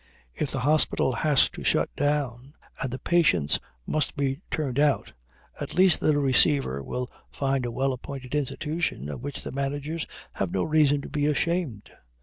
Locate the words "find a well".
7.29-7.93